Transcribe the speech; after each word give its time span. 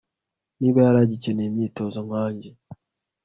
niba 0.59 0.77
yari 0.85 0.99
agikeneye 1.05 1.47
imyitozo 1.49 1.99
nkanjye 2.07 2.49